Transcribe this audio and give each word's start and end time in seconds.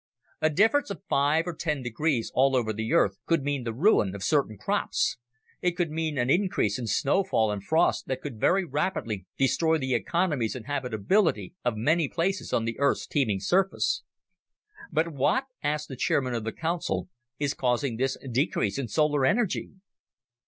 A 0.41 0.49
difference 0.49 0.89
of 0.89 1.03
five 1.07 1.45
or 1.45 1.53
ten 1.53 1.83
degrees 1.83 2.31
all 2.33 2.55
over 2.55 2.73
the 2.73 2.91
Earth 2.91 3.19
could 3.27 3.43
mean 3.43 3.65
the 3.65 3.71
ruin 3.71 4.15
of 4.15 4.23
certain 4.23 4.57
crops, 4.57 5.17
it 5.61 5.73
could 5.73 5.91
mean 5.91 6.17
an 6.17 6.27
increase 6.27 6.79
in 6.79 6.87
snowfall 6.87 7.51
and 7.51 7.63
frost 7.63 8.07
that 8.07 8.19
could 8.19 8.39
very 8.39 8.65
rapidly 8.65 9.27
destroy 9.37 9.77
the 9.77 9.93
economies 9.93 10.55
and 10.55 10.65
habitability 10.65 11.53
of 11.63 11.77
many 11.77 12.07
places 12.09 12.51
on 12.51 12.65
the 12.65 12.79
Earth's 12.79 13.05
teeming 13.05 13.39
surface. 13.39 14.01
"But 14.91 15.09
what," 15.09 15.45
asked 15.61 15.87
the 15.87 15.95
Chairman 15.95 16.33
of 16.33 16.45
the 16.45 16.51
Council, 16.51 17.07
"is 17.37 17.53
causing 17.53 17.97
this 17.97 18.17
decrease 18.31 18.79
in 18.79 18.87
solar 18.87 19.23
energy?" 19.23 19.69